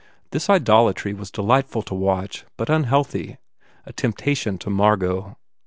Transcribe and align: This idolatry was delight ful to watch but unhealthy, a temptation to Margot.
This 0.31 0.49
idolatry 0.49 1.13
was 1.13 1.29
delight 1.29 1.67
ful 1.67 1.83
to 1.83 1.93
watch 1.93 2.43
but 2.57 2.71
unhealthy, 2.71 3.37
a 3.85 3.93
temptation 3.93 4.57
to 4.57 4.71
Margot. 4.71 5.35